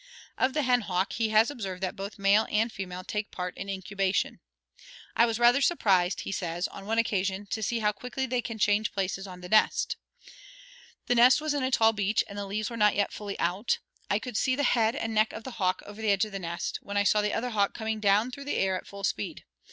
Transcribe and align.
Of 0.35 0.55
the 0.55 0.63
hen 0.63 0.81
hawk, 0.81 1.13
he 1.13 1.29
has 1.29 1.51
observed 1.51 1.83
that 1.83 1.95
both 1.95 2.17
male 2.17 2.47
and 2.49 2.71
female 2.71 3.03
take 3.03 3.29
part 3.29 3.55
in 3.55 3.69
incubation. 3.69 4.39
"I 5.15 5.27
was 5.27 5.37
rather 5.37 5.61
surprised," 5.61 6.21
he 6.21 6.31
says, 6.31 6.67
"on 6.69 6.87
one 6.87 6.97
occasion, 6.97 7.45
to 7.51 7.61
see 7.61 7.81
how 7.81 7.91
quickly 7.91 8.25
they 8.25 8.41
change 8.41 8.93
places 8.93 9.27
on 9.27 9.41
the 9.41 9.47
nest. 9.49 9.97
The 11.05 11.13
nest 11.13 11.39
was 11.39 11.53
in 11.53 11.61
a 11.61 11.69
tall 11.69 11.93
beech, 11.93 12.23
and 12.27 12.35
the 12.35 12.47
leaves 12.47 12.71
were 12.71 12.77
not 12.77 12.95
yet 12.95 13.13
fully 13.13 13.39
out. 13.39 13.77
I 14.09 14.17
could 14.17 14.37
see 14.37 14.55
the 14.55 14.63
head 14.63 14.95
and 14.95 15.13
neck 15.13 15.33
of 15.33 15.43
the 15.43 15.51
hawk 15.61 15.83
over 15.85 16.01
the 16.01 16.09
edge 16.09 16.25
of 16.25 16.31
the 16.31 16.39
nest, 16.39 16.79
when 16.81 16.97
I 16.97 17.03
saw 17.03 17.21
the 17.21 17.33
other 17.35 17.51
hawk 17.51 17.75
coming 17.75 17.99
down 17.99 18.31
through 18.31 18.45
the 18.45 18.55
air 18.57 18.75
at 18.75 18.87
full 18.87 19.03
speed. 19.03 19.43